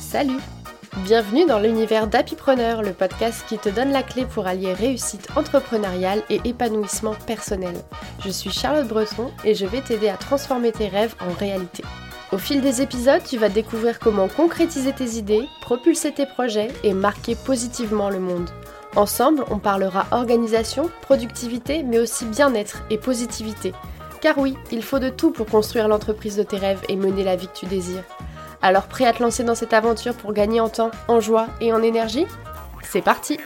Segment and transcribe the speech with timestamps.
[0.00, 0.40] Salut
[1.04, 6.22] Bienvenue dans l'univers d'Happypreneur, le podcast qui te donne la clé pour allier réussite entrepreneuriale
[6.30, 7.74] et épanouissement personnel.
[8.24, 11.84] Je suis Charlotte Breton et je vais t'aider à transformer tes rêves en réalité.
[12.32, 16.92] Au fil des épisodes, tu vas découvrir comment concrétiser tes idées, propulser tes projets et
[16.92, 18.50] marquer positivement le monde.
[18.96, 23.72] Ensemble, on parlera organisation, productivité, mais aussi bien-être et positivité.
[24.20, 27.36] Car oui, il faut de tout pour construire l'entreprise de tes rêves et mener la
[27.36, 28.04] vie que tu désires.
[28.62, 31.72] Alors prêt à te lancer dans cette aventure pour gagner en temps, en joie et
[31.72, 32.26] en énergie?
[32.82, 33.38] C'est parti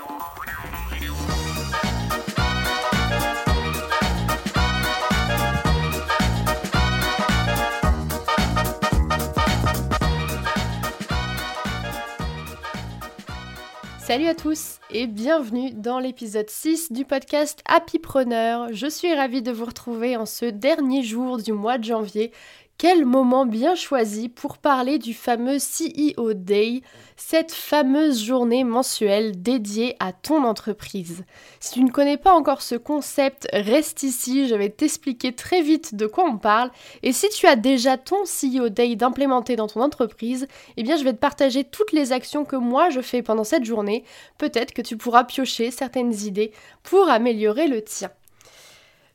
[14.07, 18.69] Salut à tous et bienvenue dans l'épisode 6 du podcast Happypreneur.
[18.71, 22.31] Je suis ravie de vous retrouver en ce dernier jour du mois de janvier
[22.77, 26.83] quel moment bien choisi pour parler du fameux CEO Day,
[27.17, 31.25] cette fameuse journée mensuelle dédiée à ton entreprise.
[31.61, 35.95] Si tu ne connais pas encore ce concept, reste ici, je vais t'expliquer très vite
[35.95, 36.71] de quoi on parle.
[37.05, 41.05] Et si tu as déjà ton CEO Day d'implémenter dans ton entreprise, eh bien je
[41.05, 44.05] vais te partager toutes les actions que moi je fais pendant cette journée.
[44.37, 48.11] Peut-être que tu pourras piocher certaines idées pour améliorer le tien.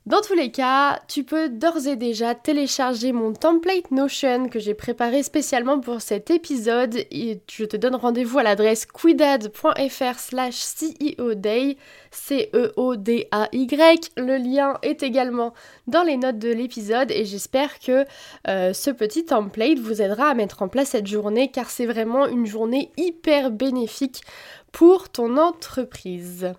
[0.10, 4.74] Dans tous les cas, tu peux d'ores et déjà télécharger mon template Notion que j'ai
[4.74, 11.78] préparé spécialement pour cet épisode et je te donne rendez-vous à l'adresse quidad.fr slash ceoday,
[12.10, 14.12] C-E-O-D-A-Y.
[14.18, 15.54] Le lien est également
[15.86, 18.04] dans les notes de l'épisode et j'espère que
[18.48, 22.26] euh, ce petit template vous aidera à mettre en place cette journée car c'est vraiment
[22.26, 24.24] une journée hyper bénéfique
[24.72, 26.52] pour ton entreprise.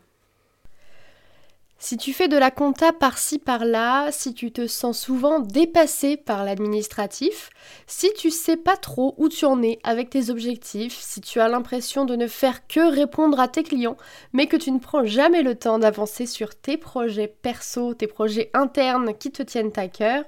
[1.82, 6.44] Si tu fais de la compta par-ci par-là, si tu te sens souvent dépassé par
[6.44, 7.48] l'administratif,
[7.86, 11.48] si tu sais pas trop où tu en es avec tes objectifs, si tu as
[11.48, 13.96] l'impression de ne faire que répondre à tes clients,
[14.34, 18.50] mais que tu ne prends jamais le temps d'avancer sur tes projets perso, tes projets
[18.52, 20.24] internes qui te tiennent à cœur,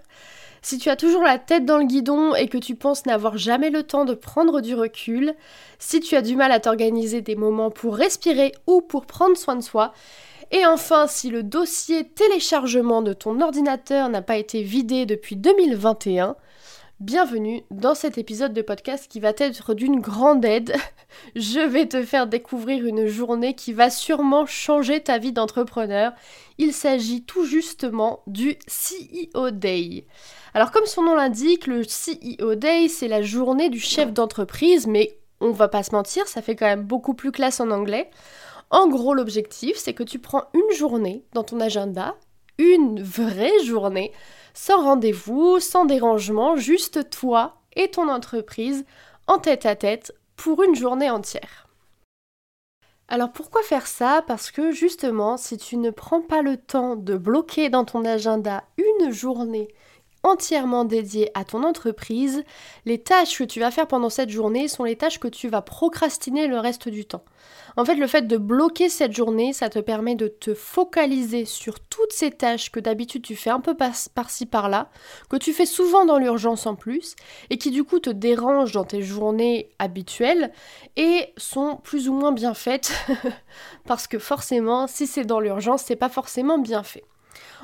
[0.62, 3.68] si tu as toujours la tête dans le guidon et que tu penses n'avoir jamais
[3.68, 5.34] le temps de prendre du recul,
[5.78, 9.56] si tu as du mal à t'organiser des moments pour respirer ou pour prendre soin
[9.56, 9.92] de soi,
[10.52, 16.36] et enfin, si le dossier téléchargement de ton ordinateur n'a pas été vidé depuis 2021,
[17.00, 20.74] bienvenue dans cet épisode de podcast qui va être d'une grande aide.
[21.36, 26.12] Je vais te faire découvrir une journée qui va sûrement changer ta vie d'entrepreneur.
[26.58, 30.06] Il s'agit tout justement du CEO Day.
[30.52, 35.18] Alors comme son nom l'indique, le CEO Day, c'est la journée du chef d'entreprise, mais
[35.40, 38.10] on va pas se mentir, ça fait quand même beaucoup plus classe en anglais.
[38.72, 42.16] En gros, l'objectif, c'est que tu prends une journée dans ton agenda,
[42.56, 44.12] une vraie journée,
[44.54, 48.86] sans rendez-vous, sans dérangement, juste toi et ton entreprise
[49.26, 51.68] en tête à tête pour une journée entière.
[53.08, 54.24] Alors pourquoi faire ça?
[54.26, 58.64] Parce que justement, si tu ne prends pas le temps de bloquer dans ton agenda
[58.78, 59.68] une journée
[60.22, 62.44] entièrement dédiée à ton entreprise,
[62.84, 65.62] les tâches que tu vas faire pendant cette journée sont les tâches que tu vas
[65.62, 67.24] procrastiner le reste du temps.
[67.76, 71.80] En fait, le fait de bloquer cette journée, ça te permet de te focaliser sur
[71.80, 74.90] toutes ces tâches que d'habitude tu fais un peu par-ci par-là,
[75.30, 77.16] que tu fais souvent dans l'urgence en plus,
[77.50, 80.52] et qui du coup te dérangent dans tes journées habituelles
[80.96, 82.92] et sont plus ou moins bien faites,
[83.86, 87.04] parce que forcément, si c'est dans l'urgence, c'est pas forcément bien fait.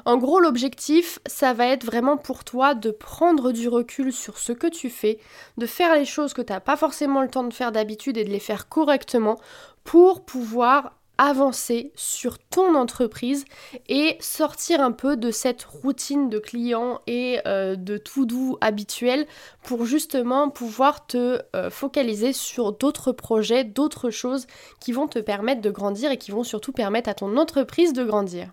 [0.04, 4.52] En gros, l'objectif, ça va être vraiment pour toi de prendre du recul sur ce
[4.52, 5.18] que tu fais,
[5.56, 8.24] de faire les choses que tu n'as pas forcément le temps de faire d'habitude et
[8.24, 9.38] de les faire correctement
[9.84, 13.44] pour pouvoir avancer sur ton entreprise
[13.88, 19.26] et sortir un peu de cette routine de clients et euh, de tout doux habituel
[19.64, 24.46] pour justement pouvoir te euh, focaliser sur d'autres projets, d'autres choses
[24.80, 28.04] qui vont te permettre de grandir et qui vont surtout permettre à ton entreprise de
[28.04, 28.52] grandir.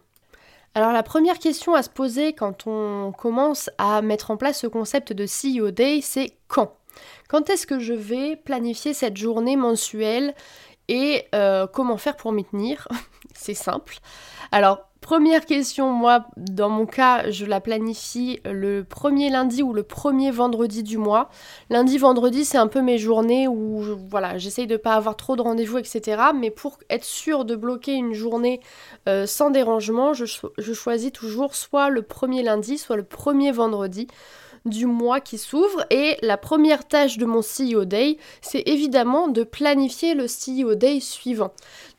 [0.78, 4.68] Alors la première question à se poser quand on commence à mettre en place ce
[4.68, 6.76] concept de CEO Day, c'est quand?
[7.30, 10.36] Quand est-ce que je vais planifier cette journée mensuelle
[10.90, 12.90] et euh, comment faire pour m'y tenir?
[13.34, 14.00] C'est simple.
[14.52, 19.84] Alors Première question, moi, dans mon cas, je la planifie le premier lundi ou le
[19.84, 21.30] premier vendredi du mois.
[21.70, 25.36] Lundi, vendredi, c'est un peu mes journées où, voilà, j'essaye de ne pas avoir trop
[25.36, 26.32] de rendez-vous, etc.
[26.34, 28.62] Mais pour être sûr de bloquer une journée
[29.08, 30.26] euh, sans dérangement, je,
[30.58, 34.08] je choisis toujours soit le premier lundi, soit le premier vendredi.
[34.66, 39.44] Du mois qui s'ouvre et la première tâche de mon CEO Day, c'est évidemment de
[39.44, 41.52] planifier le CEO Day suivant.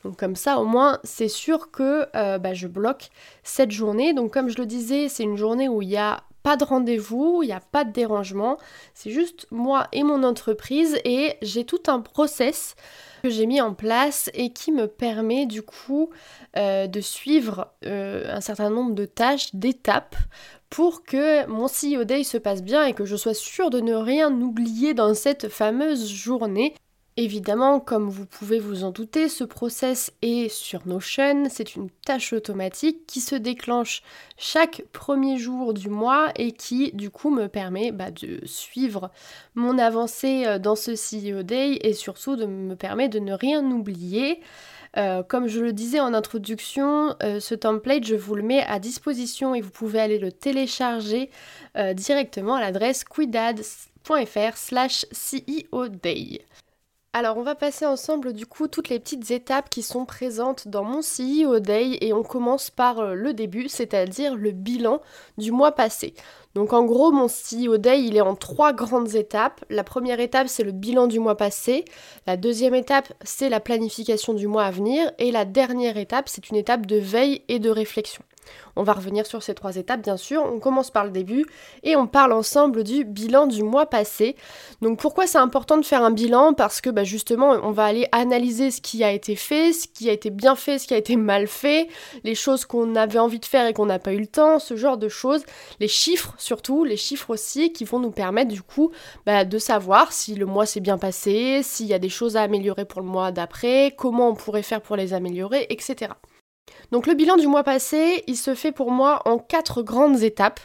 [0.05, 3.11] Donc comme ça, au moins, c'est sûr que euh, bah, je bloque
[3.43, 4.13] cette journée.
[4.13, 6.23] Donc comme je le disais, c'est une journée où il n'y a
[6.55, 8.59] de rendez-vous, il n'y a pas de dérangement.
[8.95, 12.77] C'est juste moi et mon entreprise et j'ai tout un process
[13.25, 16.11] que j'ai mis en place et qui me permet du coup
[16.57, 20.15] euh, de suivre euh, un certain nombre de tâches, d'étapes
[20.71, 23.95] pour que mon CEO Day se passe bien et que je sois sûre de ne
[23.95, 26.75] rien oublier dans cette fameuse journée.
[27.19, 32.35] Évidemment, comme vous pouvez vous en douter, ce process est sur Notion, c'est une tâche
[32.35, 34.03] automatique qui se déclenche
[34.37, 39.11] chaque premier jour du mois et qui du coup me permet bah, de suivre
[39.55, 43.65] mon avancée euh, dans ce CEO Day et surtout de me permet de ne rien
[43.65, 44.43] oublier.
[44.99, 48.79] Euh, comme je le disais en introduction, euh, ce template, je vous le mets à
[48.79, 51.31] disposition et vous pouvez aller le télécharger
[51.95, 56.43] directement à l'adresse quidad.fr slash CEO Day.
[57.19, 60.85] Alors on va passer ensemble du coup toutes les petites étapes qui sont présentes dans
[60.85, 65.01] mon CEO Day et on commence par euh, le début, c'est-à-dire le bilan
[65.39, 66.13] du mois passé.
[66.55, 69.65] Donc en gros mon CEO Day il est en trois grandes étapes.
[69.71, 71.87] La première étape c'est le bilan du mois passé,
[72.27, 76.51] la deuxième étape c'est la planification du mois à venir et la dernière étape c'est
[76.51, 78.26] une étape de veille et de réflexion.
[78.77, 80.43] On va revenir sur ces trois étapes, bien sûr.
[80.45, 81.47] On commence par le début
[81.83, 84.37] et on parle ensemble du bilan du mois passé.
[84.83, 86.53] Donc pourquoi c'est important de faire un bilan?
[86.53, 90.09] Parce que bah, justement, on va aller analyser ce qui a été fait, ce qui
[90.11, 91.89] a été bien fait, ce qui a été mal fait,
[92.25, 94.77] les choses qu'on avait envie de faire et qu'on n'a pas eu le temps, ce
[94.77, 95.45] genre de choses.
[95.81, 98.91] Les chiffres surtout, les chiffres aussi qui vont nous permettre du coup
[99.25, 102.43] bah, de savoir si le mois s'est bien passé, s'il y a des choses à
[102.43, 106.13] améliorer pour le mois d'après, comment on pourrait faire pour les améliorer, etc.
[106.93, 110.61] Donc le bilan du mois passé, il se fait pour moi en quatre grandes étapes.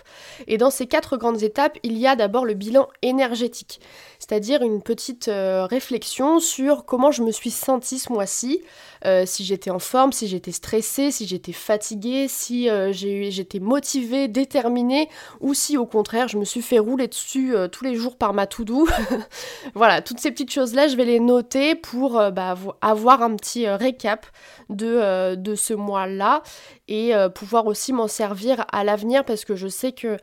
[0.48, 3.80] Et dans ces quatre grandes étapes, il y a d'abord le bilan énergétique,
[4.20, 8.62] c'est-à-dire une petite euh, réflexion sur comment je me suis sentie ce mois-ci,
[9.06, 14.28] euh, si j'étais en forme, si j'étais stressée, si j'étais fatiguée, si euh, j'étais motivée,
[14.28, 15.10] déterminée,
[15.40, 18.46] ou si au contraire je me suis fait rouler dessus tous les jours par ma
[18.46, 18.88] to-do.
[19.74, 24.26] voilà, toutes ces petites choses-là, je vais les noter pour bah, avoir un petit récap
[24.70, 26.42] de, ce mois-là
[26.88, 30.18] et pouvoir aussi m'en servir à l'avenir parce que je sais que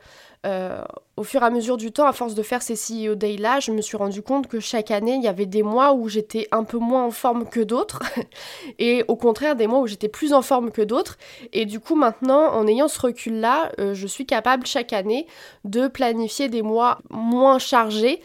[0.45, 0.81] euh,
[1.17, 3.59] au fur et à mesure du temps, à force de faire ces CEO Day là,
[3.59, 6.47] je me suis rendu compte que chaque année, il y avait des mois où j'étais
[6.53, 8.01] un peu moins en forme que d'autres,
[8.79, 11.17] et au contraire des mois où j'étais plus en forme que d'autres.
[11.51, 15.27] Et du coup, maintenant, en ayant ce recul là, euh, je suis capable chaque année
[15.65, 18.21] de planifier des mois moins chargés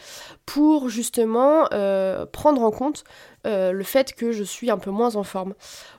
[0.47, 3.03] pour justement euh, prendre en compte
[3.47, 5.55] euh, le fait que je suis un peu moins en forme.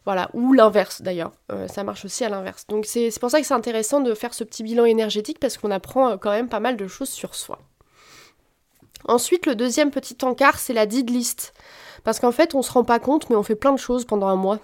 [0.06, 2.66] Voilà, ou l'inverse d'ailleurs, euh, ça marche aussi à l'inverse.
[2.68, 5.72] Donc c'est pour ça que c'est intéressant de faire ce petit bilan énergétique parce qu'on
[5.72, 7.60] apprend euh, quand même pas mal de choses sur soi.
[9.08, 11.54] Ensuite, le deuxième petit encart, c'est la did list.
[12.04, 14.28] Parce qu'en fait, on se rend pas compte, mais on fait plein de choses pendant
[14.28, 14.60] un mois.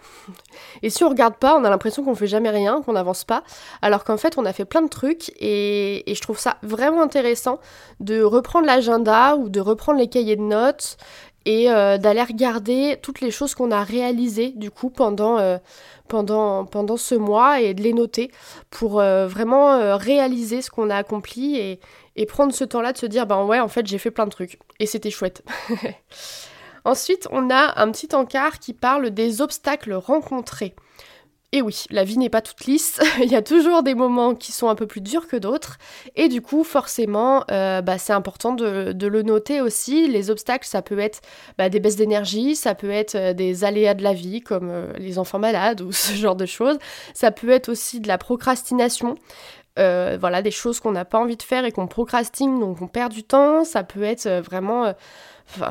[0.84, 3.44] Et si on regarde pas, on a l'impression qu'on fait jamais rien, qu'on n'avance pas.
[3.82, 7.60] Alors qu'en fait, on a fait plein de trucs et je trouve ça vraiment intéressant
[8.00, 10.98] de reprendre l'agenda ou de reprendre les cahiers de notes
[11.46, 15.58] et euh, d'aller regarder toutes les choses qu'on a réalisées du coup pendant, euh,
[16.08, 18.32] pendant, pendant ce mois et de les noter
[18.70, 21.80] pour euh, vraiment réaliser ce qu'on a accompli et,
[22.16, 24.32] et prendre ce temps-là de se dire ben ouais en fait j'ai fait plein de
[24.32, 25.44] trucs et c'était chouette.
[26.86, 30.76] Ensuite on a un petit encart qui parle des obstacles rencontrés.
[31.54, 34.54] Et oui, la vie n'est pas toute lisse, il y a toujours des moments qui
[34.54, 35.80] sont un peu plus durs que d'autres,
[36.16, 40.08] et du coup, forcément, euh, bah, c'est important de, le noter aussi.
[40.08, 41.20] Les obstacles, ça peut être
[41.58, 44.94] bah, des baisses d'énergie, ça peut être euh, des aléas de la vie, comme euh,
[44.98, 46.78] les enfants malades ou ce genre de choses,
[47.14, 49.16] ça peut être aussi de la procrastination.
[49.78, 53.12] Voilà, des choses qu'on n'a pas envie de faire et qu'on procrastine, donc on perd
[53.12, 53.64] du temps.
[53.64, 54.94] Ça peut être vraiment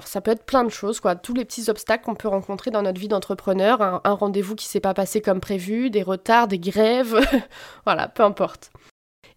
[0.05, 1.15] ça peut être plein de choses, quoi.
[1.15, 4.81] Tous les petits obstacles qu'on peut rencontrer dans notre vie d'entrepreneur, un, rendez-vous qui s'est
[4.81, 7.19] pas passé comme prévu, des retards, des grèves,
[7.87, 8.71] voilà, peu importe.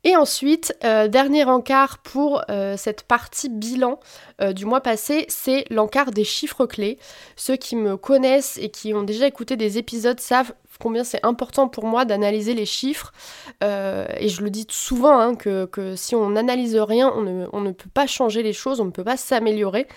[0.05, 4.01] Et ensuite, euh, dernier encart pour euh, cette partie bilan
[4.41, 6.99] euh, du mois passé, c'est l'encart des chiffres clés.
[7.37, 11.67] Ceux qui me connaissent et qui ont déjà écouté des épisodes savent combien c'est important
[11.67, 13.11] pour moi d'analyser les chiffres.
[13.61, 17.71] et je le dis souvent, hein, que, si on n'analyse rien, on ne, on ne,
[17.71, 19.87] peut pas changer les choses, on ne peut pas s'améliorer.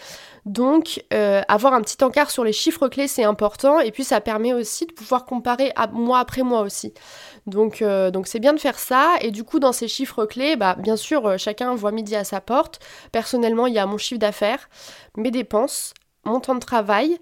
[0.46, 4.20] Donc euh, avoir un petit encart sur les chiffres clés c'est important et puis ça
[4.20, 6.94] permet aussi de pouvoir comparer mois après mois aussi.
[7.48, 10.54] Donc euh, donc c'est bien de faire ça et du coup dans ces chiffres clés,
[10.54, 12.78] bah bien sûr euh, chacun voit midi à sa porte.
[13.10, 14.68] Personnellement il y a mon chiffre d'affaires,
[15.16, 17.18] mes dépenses, mon temps de travail,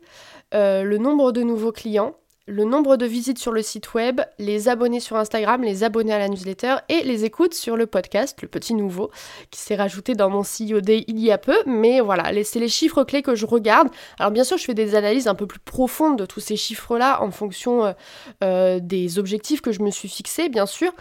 [0.52, 2.14] le nombre de nouveaux clients,
[2.46, 6.18] le nombre de visites sur le site web, les abonnés sur Instagram, les abonnés à
[6.18, 9.10] la newsletter et les écoutes sur le podcast, le petit nouveau,
[9.50, 11.56] qui s'est rajouté dans mon CEO Day il y a peu.
[11.64, 13.88] Mais voilà, c'est les chiffres clés que je regarde.
[14.18, 17.22] Alors bien sûr, je fais des analyses un peu plus profondes de tous ces chiffres-là
[17.22, 17.92] en fonction euh,
[18.42, 20.92] euh, des objectifs que je me suis fixés, bien sûr.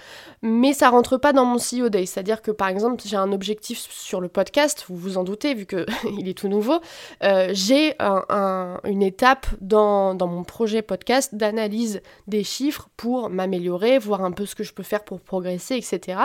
[0.42, 2.06] Mais ça rentre pas dans mon CEO Day.
[2.06, 5.66] C'est-à-dire que par exemple, j'ai un objectif sur le podcast, vous vous en doutez vu
[5.66, 5.86] qu'il
[6.28, 6.80] est tout nouveau.
[7.22, 14.24] Euh, j'ai une étape dans, dans mon projet podcast d'analyse des chiffres pour m'améliorer, voir
[14.24, 16.20] un peu ce que je peux faire pour progresser, etc.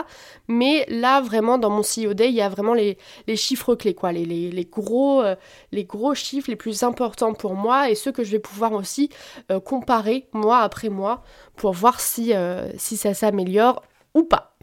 [0.46, 2.96] Mais là, vraiment, dans mon CEO Day, il y a vraiment les,
[3.34, 5.34] chiffres clés, quoi, les, gros, euh,
[5.72, 9.10] les gros chiffres les plus importants pour moi et ceux que je vais pouvoir aussi
[9.50, 11.22] euh, comparer mois après mois
[11.56, 13.82] pour voir si, euh, si ça s'améliore
[14.14, 14.56] ou pas.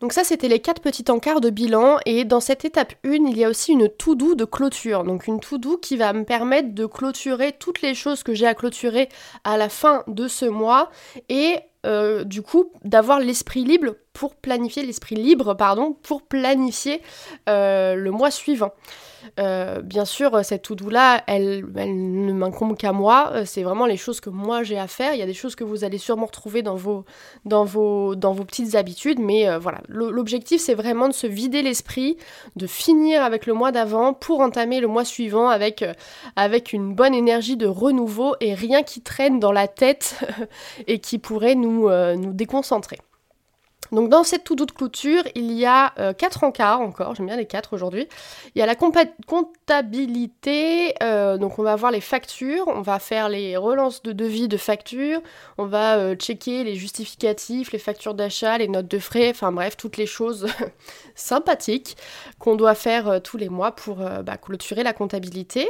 [0.00, 1.98] Donc ça, c'était les quatre petits encarts de bilan.
[2.04, 5.04] Et dans cette étape 1, il y a aussi une to-do de clôture.
[5.04, 8.54] Donc une to-do qui va me permettre de clôturer toutes les choses que j'ai à
[8.54, 9.08] clôturer
[9.44, 10.90] à la fin de ce mois.
[11.28, 17.02] Et euh, du coup, d'avoir l'esprit libre pour planifier, l'esprit libre, pardon, pour planifier
[17.50, 18.72] euh, le mois suivant.
[19.38, 23.32] Euh, bien sûr, cette to-do-là, elle, ne m'incombe qu'à moi.
[23.34, 25.12] Euh, c'est vraiment les choses que moi j'ai à faire.
[25.12, 27.04] Il y a des choses que vous allez sûrement retrouver dans vos,
[27.44, 29.18] dans vos, dans vos petites habitudes.
[29.18, 32.16] Mais voilà, l'objectif, c'est vraiment de se vider l'esprit,
[32.56, 35.84] de finir avec le mois d'avant pour entamer le mois suivant avec,
[36.36, 40.24] avec une bonne énergie de renouveau et rien qui traîne dans la tête
[40.86, 42.96] et qui pourrait nous, nous déconcentrer.
[43.92, 47.36] Donc dans cette tout doute clôture, il y a euh, quatre encarts encore, j'aime bien
[47.36, 48.08] les quatre aujourd'hui.
[48.54, 53.28] Il y a la comptabilité, euh, donc on va voir les factures, on va faire
[53.28, 55.20] les relances de devis de factures,
[55.58, 59.76] on va euh, checker les justificatifs, les factures d'achat, les notes de frais, enfin bref,
[59.76, 60.46] toutes les choses
[61.14, 61.96] sympathiques
[62.38, 65.68] qu'on doit faire tous les mois pour bah, clôturer la comptabilité.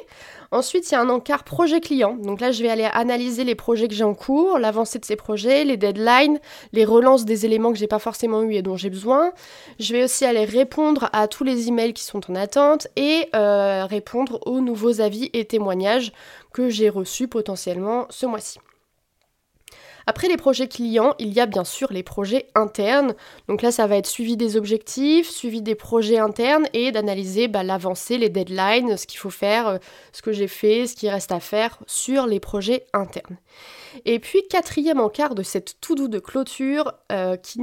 [0.50, 2.16] Ensuite, il y a un encart projet client.
[2.16, 5.16] Donc là, je vais aller analyser les projets que j'ai en cours, l'avancée de ces
[5.16, 6.38] projets, les deadlines,
[6.72, 9.32] les relances des éléments que j'ai pas forcément eu et dont j'ai besoin.
[9.78, 13.84] Je vais aussi aller répondre à tous les emails qui sont en attente et euh,
[13.86, 16.12] répondre aux nouveaux avis et témoignages
[16.52, 18.58] que j'ai reçus potentiellement ce mois-ci.
[20.08, 23.14] Après les projets clients, il y a bien sûr les projets internes.
[23.48, 27.64] Donc là, ça va être suivi des objectifs, suivi des projets internes et d'analyser bah,
[27.64, 29.78] l'avancée, les deadlines, ce qu'il faut faire, euh,
[30.12, 33.36] ce que j'ai fait, ce qui reste à faire sur les projets internes.
[34.04, 37.60] Et puis quatrième encart de cette tout doux de clôture euh, qui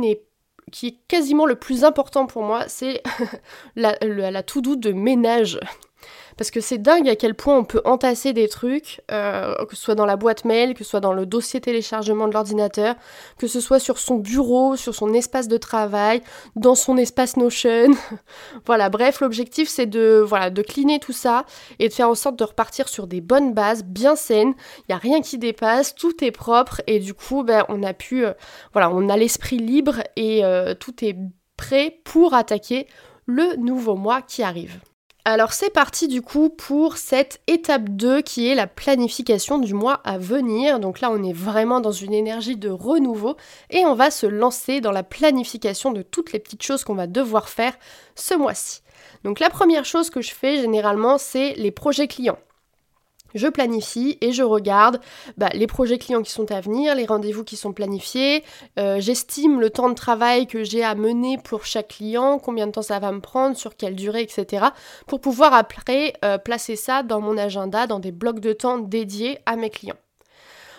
[0.87, 3.01] est quasiment le plus important pour moi, c'est
[3.77, 5.59] la, la, la de ménage.
[6.37, 9.81] Parce que c'est dingue à quel point on peut entasser des trucs, euh, que ce
[9.81, 12.95] soit dans la boîte mail, que ce soit dans le dossier téléchargement de l'ordinateur,
[13.37, 16.21] que ce soit sur son bureau, sur son espace de travail,
[16.55, 17.91] dans son espace Notion.
[18.65, 21.45] voilà, bref, l'objectif c'est de, voilà, de cleaner tout ça
[21.79, 24.53] et de faire en sorte de repartir sur des bonnes bases, bien saines.
[24.79, 27.93] Il n'y a rien qui dépasse, tout est propre et du coup, ben, on a
[27.93, 28.33] pu, euh,
[28.71, 31.17] voilà, on a l'esprit libre et euh, tout est
[31.57, 32.87] prêt pour attaquer
[33.25, 34.79] le nouveau mois qui arrive.
[35.25, 40.01] Alors c'est parti du coup pour cette étape 2 qui est la planification du mois
[40.03, 40.81] à venir.
[40.81, 43.37] Donc là on est vraiment dans une énergie de renouveau
[43.69, 47.07] et on va se lancer dans la planification de toutes les petites choses qu'on va
[47.07, 47.73] devoir faire
[48.15, 48.81] ce mois-ci.
[49.23, 52.39] Donc la première chose que je fais généralement c'est les projets clients
[53.33, 54.99] je planifie et je regarde
[55.37, 58.43] bah, les projets clients qui sont à venir, les rendez-vous qui sont planifiés,
[58.79, 62.71] euh, j'estime le temps de travail que j'ai à mener pour chaque client, combien de
[62.71, 64.67] temps ça va me prendre, sur quelle durée, etc.
[65.07, 69.39] pour pouvoir après euh, placer ça dans mon agenda, dans des blocs de temps dédiés
[69.45, 70.02] à mes clients.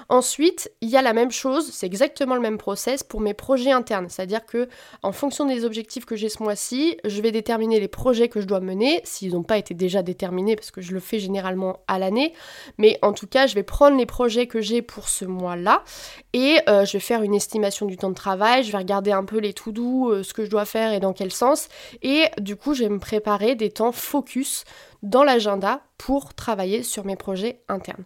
[0.08, 3.73] Ensuite, il y a la même chose, c'est exactement le même process pour mes projets
[3.73, 4.68] internes, c'est-à-dire que
[5.02, 8.46] en fonction des objectifs que j'ai ce mois-ci, je vais déterminer les projets que je
[8.46, 11.99] dois mener, s'ils n'ont pas été déjà déterminés parce que je le fais généralement à
[11.99, 12.32] l'année,
[12.78, 15.84] mais en tout cas, je vais prendre les projets que j'ai pour ce mois-là
[16.32, 19.25] et euh, je vais faire une estimation du temps de travail, je vais regarder un
[19.25, 21.68] peu les to-do, euh, ce que je dois faire et dans quel sens,
[22.02, 24.64] et du coup, je vais me préparer des temps focus
[25.02, 28.04] dans l'agenda pour travailler sur mes projets internes.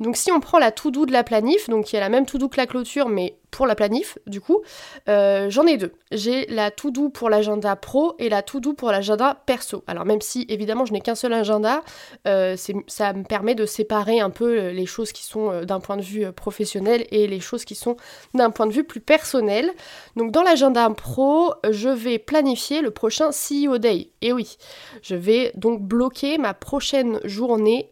[0.00, 2.48] Donc si on prend la to-do de la planif, donc qui est la même to-do
[2.48, 4.62] que la clôture, mais pour la planif, du coup,
[5.08, 5.92] euh, j'en ai deux.
[6.10, 9.84] J'ai la to-do pour l'agenda pro et la to-do pour l'agenda perso.
[9.86, 11.82] Alors même si évidemment je n'ai qu'un seul agenda,
[12.26, 12.56] euh,
[12.88, 16.02] ça me permet de séparer un peu euh, les choses qui sont d'un point de
[16.02, 17.96] vue professionnel et les choses qui sont
[18.34, 19.70] d'un point de vue plus personnel.
[20.16, 24.10] Donc dans l'agenda pro, je vais planifier le prochain CEO Day.
[24.20, 24.56] Et oui,
[25.02, 27.90] je vais donc bloquer ma prochaine journée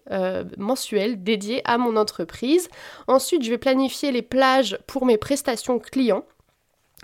[0.56, 2.68] mensuelle dédiée à mon entreprise.
[3.06, 6.24] Ensuite, je vais planifier les plages pour mes prestations client.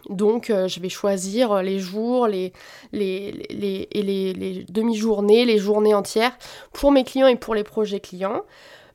[0.09, 2.53] Donc euh, je vais choisir les jours, les,
[2.93, 6.37] les, les, les demi-journées, les journées entières
[6.73, 8.43] pour mes clients et pour les projets clients.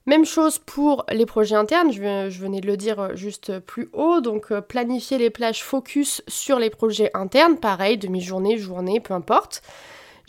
[0.06, 4.52] Même chose pour les projets internes, je, venais de le dire juste plus haut, donc
[4.52, 9.62] euh, planifier les plages focus sur les projets internes, pareil, demi-journée, journée, peu importe.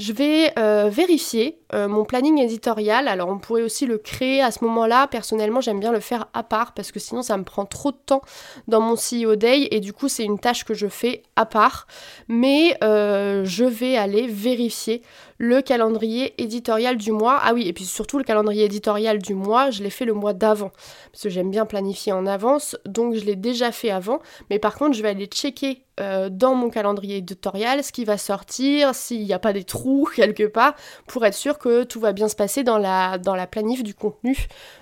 [0.00, 3.06] Je vais euh, vérifier euh, mon planning éditorial.
[3.06, 5.06] Alors on pourrait aussi le créer à ce moment-là.
[5.06, 7.98] Personnellement, j'aime bien le faire à part parce que sinon ça me prend trop de
[8.04, 8.22] temps
[8.66, 11.86] dans mon CEO Day et du coup c'est une tâche que je fais à part.
[12.26, 15.02] Mais euh, je vais aller vérifier
[15.38, 17.38] le calendrier éditorial du mois.
[17.42, 20.32] Ah oui, et puis surtout le calendrier éditorial du mois, je l'ai fait le mois
[20.32, 20.72] d'avant.
[21.12, 24.18] Parce que j'aime bien planifier en avance, donc je l'ai déjà fait avant.
[24.50, 28.18] Mais par contre, je vais aller checker euh, dans mon calendrier éditorial ce qui va
[28.18, 30.74] sortir, s'il n'y a pas des trous quelque part,
[31.06, 33.94] pour être sûr que tout va bien se passer dans la, dans la planif du
[33.94, 34.36] contenu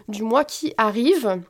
[0.08, 1.42] du mois qui arrive.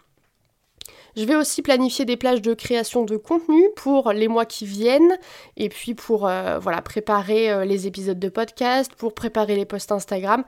[1.15, 5.19] Je vais aussi planifier des plages de création de contenu pour les mois qui viennent
[5.59, 9.93] et puis pour euh, voilà, préparer euh, les épisodes de podcast, pour préparer les posts
[9.93, 10.43] Instagram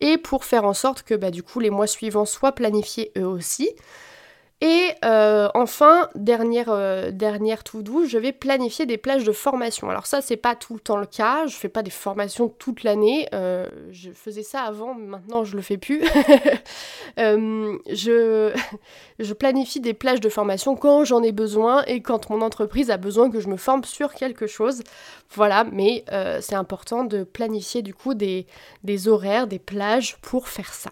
[0.00, 3.26] et pour faire en sorte que bah, du coup les mois suivants soient planifiés eux
[3.26, 3.70] aussi.
[4.62, 9.88] Et euh, enfin, dernière, euh, dernière tout doux, je vais planifier des plages de formation.
[9.88, 11.46] Alors ça, c'est pas tout le temps le cas.
[11.46, 13.26] Je fais pas des formations toute l'année.
[13.32, 16.02] Euh, je faisais ça avant, maintenant je le fais plus.
[17.16, 18.52] je,
[19.18, 22.98] je planifie des plages de formation quand j'en ai besoin et quand mon entreprise a
[22.98, 24.82] besoin que je me forme sur quelque chose.
[25.30, 26.04] Voilà, mais
[26.40, 28.46] c'est important de planifier du coup des,
[28.84, 30.90] des horaires, des plages pour faire ça.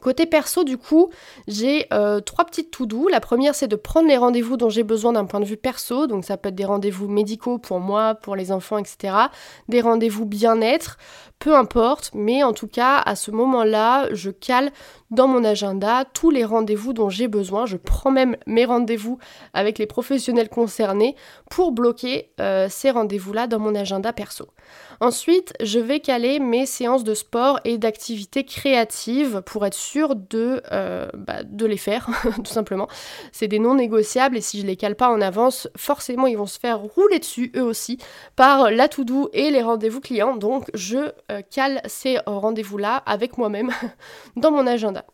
[0.00, 1.10] Côté perso, du coup,
[1.46, 3.08] j'ai euh, trois petites to do.
[3.08, 6.06] La première, c'est de prendre les rendez-vous dont j'ai besoin d'un point de vue perso.
[6.06, 9.14] Donc, ça peut être des rendez-vous médicaux pour moi, pour les enfants, etc.
[9.68, 10.98] Des rendez-vous bien-être,
[11.38, 12.10] peu importe.
[12.14, 14.70] Mais en tout cas, à ce moment-là, je cale
[15.10, 17.66] dans mon agenda tous les rendez-vous dont j'ai besoin.
[17.66, 19.18] Je prends même mes rendez-vous
[19.54, 21.16] avec les professionnels concernés
[21.50, 24.48] pour bloquer euh, ces rendez-vous-là dans mon agenda perso.
[25.00, 30.60] Ensuite, je vais caler mes séances de sport et d'activités créatives pour être sûr de,
[30.72, 32.88] euh, bah, les faire, tout simplement.
[33.30, 36.46] C'est des non négociables et si je les cale pas en avance, forcément ils vont
[36.46, 37.98] se faire rouler dessus eux aussi
[38.36, 40.36] par la to-do et les rendez-vous clients.
[40.36, 41.12] Donc je
[41.50, 43.70] cale ces rendez-vous-là avec moi-même
[44.36, 45.04] dans mon agenda.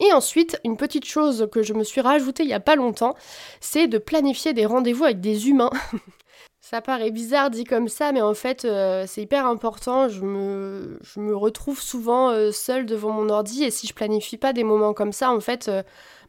[0.00, 3.14] Et ensuite, une petite chose que je me suis rajoutée il n'y a pas longtemps,
[3.60, 5.70] c'est de planifier des rendez-vous avec des humains.
[6.60, 10.08] Ça paraît bizarre dit comme ça, mais en fait, euh, c'est hyper important.
[10.08, 10.98] Je me,
[11.36, 15.12] retrouve souvent euh, seule devant mon ordi et si je planifie pas des moments comme
[15.12, 15.84] ça, en fait, euh,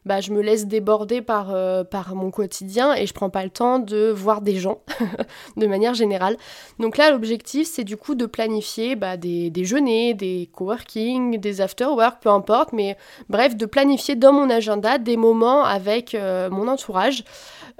[0.08, 1.54] bah, je me laisse déborder par,
[1.88, 4.80] par mon quotidien et je prends pas le temps de voir des gens
[5.56, 6.36] de manière générale.
[6.78, 12.20] Donc là, l'objectif, c'est du coup de planifier bah, des déjeuners, des coworking, des after-work,
[12.20, 12.96] peu importe, mais
[13.28, 16.16] bref, de planifier dans mon agenda des moments avec
[16.50, 17.24] mon entourage.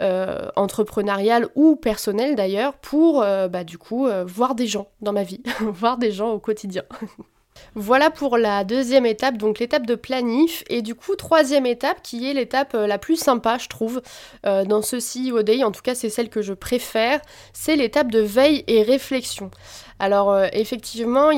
[0.01, 5.13] Euh, entrepreneurial ou personnel d'ailleurs, pour euh, bah, du coup euh, voir des gens dans
[5.13, 6.85] ma vie, voir des gens au quotidien.
[7.75, 10.65] Voilà pour la deuxième étape, donc l'étape de planif.
[10.69, 14.03] Et du coup, troisième étape qui est l'étape la plus sympa, je trouve,
[14.45, 17.21] dans ce CEO Day, en tout cas c'est celle que je préfère,
[17.53, 19.51] c'est l'étape de veille et réflexion.
[19.99, 21.31] Alors euh, effectivement,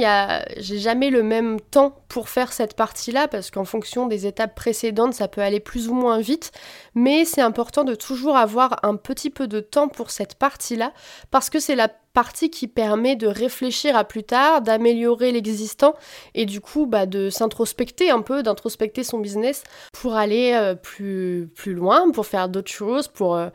[0.59, 5.15] j'ai jamais le même temps pour faire cette partie-là parce qu'en fonction des étapes précédentes,
[5.15, 6.53] ça peut aller plus ou moins vite,
[6.95, 10.93] mais c'est important de toujours avoir un petit peu de temps pour cette partie-là
[11.31, 15.95] parce que c'est la partie qui permet de réfléchir à plus tard, d'améliorer l'existant
[16.35, 21.49] et du coup bah, de s'introspecter un peu, d'introspecter son business pour aller euh, plus,
[21.55, 23.49] plus loin, pour faire d'autres choses, pour euh,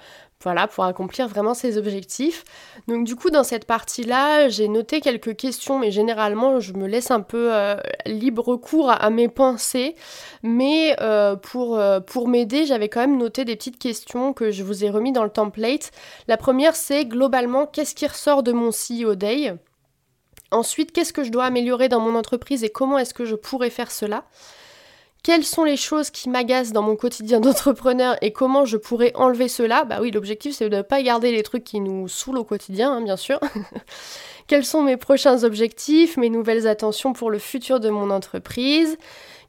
[0.45, 2.43] voilà, pour accomplir vraiment ses objectifs.
[2.87, 7.09] Donc du coup, dans cette partie-là, j'ai noté quelques questions, mais généralement, je me laisse
[7.09, 9.95] un peu euh, libre cours à, mes pensées.
[10.43, 14.63] Mais euh, pour, euh, pour m'aider, j'avais quand même noté des petites questions que je
[14.63, 15.89] vous ai remis dans le template.
[16.27, 19.55] La première, c'est globalement, qu'est-ce qui ressort de mon CEO Day?
[20.51, 23.71] Ensuite, qu'est-ce que je dois améliorer dans mon entreprise et comment est-ce que je pourrais
[23.71, 24.25] faire cela?
[25.25, 29.47] Quelles sont les choses qui m'agacent dans mon quotidien d'entrepreneur et comment je pourrais enlever
[29.47, 29.83] cela?
[29.83, 32.91] Bah oui, l'objectif c'est de ne pas garder les trucs qui nous saoulent au quotidien,
[32.93, 33.39] hein, bien sûr.
[34.47, 38.99] Quels sont mes prochains objectifs, mes nouvelles attentions pour le futur de mon entreprise?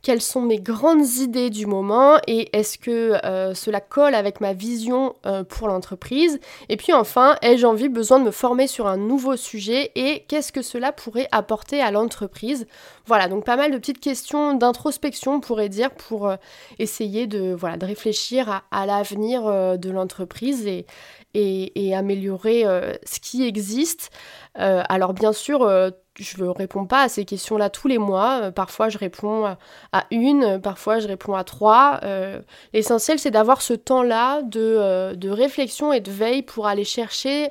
[0.07, 4.53] Quelles sont mes grandes idées du moment et est-ce que euh, cela colle avec ma
[4.53, 6.39] vision euh, pour l'entreprise.
[6.69, 10.53] Et puis enfin, ai-je envie, besoin de me former sur un nouveau sujet et qu'est-ce
[10.53, 12.69] que cela pourrait apporter à l'entreprise?
[13.07, 16.37] Voilà, donc pas mal de petites questions d'introspection, on pourrait dire, pour euh,
[16.79, 19.43] essayer de, réfléchir à, l'avenir
[19.77, 20.87] de l'entreprise et,
[21.37, 22.65] et, améliorer
[23.05, 24.11] ce qui existe.
[24.55, 25.67] alors bien sûr,
[26.23, 28.41] je ne réponds pas à ces questions-là tous les mois.
[28.43, 29.57] Euh, parfois, je réponds
[29.93, 32.01] à une, parfois, je réponds à trois.
[32.05, 32.41] Euh,
[32.73, 37.49] l'essentiel, c'est d'avoir ce temps-là de, euh, de, réflexion et de veille pour aller chercher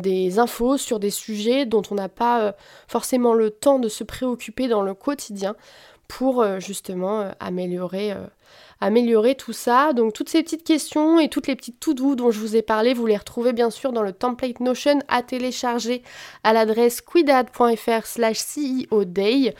[0.00, 2.54] des infos sur des sujets dont on n'a pas
[2.88, 5.54] forcément le temps de se préoccuper dans le quotidien
[6.08, 8.14] pour justement améliorer
[8.80, 9.92] améliorer tout ça.
[9.92, 12.62] Donc toutes ces petites questions et toutes les petites to doux dont je vous ai
[12.62, 16.02] parlé, vous les retrouvez bien sûr dans le template Notion à télécharger
[16.44, 19.54] à l'adresse quidad.fr slash CEO Day.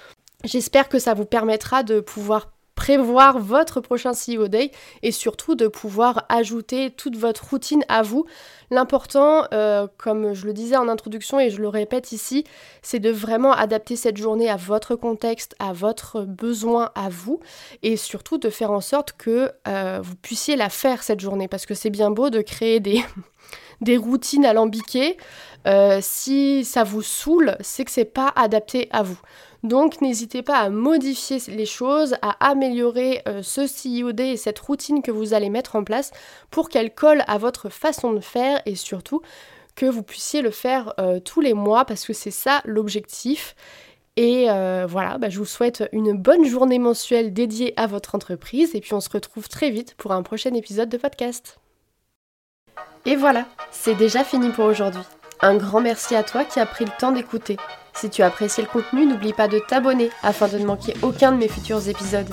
[0.45, 2.53] J'espère que ça vous permettra de pouvoir
[2.87, 4.71] prévoir votre prochain CEO Day
[5.03, 8.27] et surtout de pouvoir ajouter toute votre routine à vous.
[8.71, 12.45] L'important, euh, comme je le disais en introduction et je le répète ici,
[12.83, 17.41] c'est de vraiment adapter cette journée à votre contexte, à votre besoin, à vous
[17.83, 21.67] et surtout de faire en sorte que euh, vous puissiez la faire cette journée parce
[21.67, 23.03] que c'est bien beau de créer des,
[23.97, 25.17] routines alambiquées.
[25.67, 29.19] Euh, si ça vous saoule, c'est que c'est pas adapté à vous.
[29.67, 35.03] Donc n'hésitez pas à modifier les choses, à améliorer euh, ce CIOD et cette routine
[35.03, 36.13] que vous allez mettre en place
[36.53, 39.23] pour qu'elle colle à votre façon de faire et surtout
[39.75, 43.57] que vous puissiez le faire euh, tous les mois parce que c'est ça l'objectif.
[44.15, 48.77] Et euh, voilà, bah, je vous souhaite une bonne journée mensuelle dédiée à votre entreprise
[48.77, 51.59] et puis on se retrouve très vite pour un prochain épisode de podcast.
[53.05, 55.03] Et voilà, c'est déjà fini pour aujourd'hui.
[55.41, 57.57] Un grand merci à toi qui as pris le temps d'écouter.
[57.97, 61.33] Si tu as apprécié le contenu, n'oublie pas de t'abonner afin de ne manquer aucun
[61.33, 62.29] de mes futurs épisodes.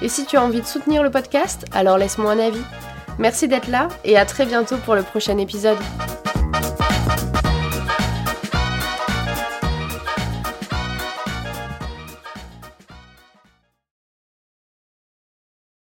[0.00, 2.62] Et si tu as envie de soutenir le podcast, alors laisse-moi un avis.
[3.18, 5.78] Merci d'être là et à très bientôt pour le prochain épisode.